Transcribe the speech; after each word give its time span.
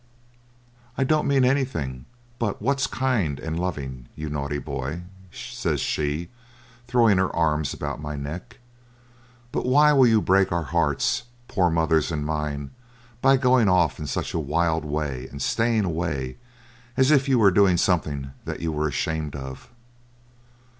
'I 0.97 1.03
don't 1.03 1.27
mean 1.27 1.45
anything 1.45 2.05
but 2.39 2.59
what's 2.59 2.87
kind 2.87 3.39
and 3.39 3.59
loving, 3.59 4.07
you 4.15 4.31
naughty 4.31 4.57
boy,' 4.57 5.03
says 5.31 5.79
she, 5.79 6.31
throwing 6.87 7.19
her 7.19 7.29
arms 7.35 7.71
about 7.71 8.01
my 8.01 8.15
neck; 8.15 8.57
'but 9.51 9.63
why 9.63 9.93
will 9.93 10.07
you 10.07 10.19
break 10.19 10.51
our 10.51 10.63
hearts, 10.63 11.25
poor 11.47 11.69
mother's 11.69 12.11
and 12.11 12.25
mine, 12.25 12.71
by 13.21 13.37
going 13.37 13.69
off 13.69 13.99
in 13.99 14.07
such 14.07 14.33
a 14.33 14.39
wild 14.39 14.85
way 14.85 15.27
and 15.27 15.39
staying 15.39 15.85
away, 15.85 16.37
as 16.97 17.11
if 17.11 17.29
you 17.29 17.37
were 17.37 17.51
doing 17.51 17.77
something 17.77 18.31
that 18.45 18.59
you 18.59 18.71
were 18.71 18.87
ashamed 18.87 19.35
of?' 19.35 19.69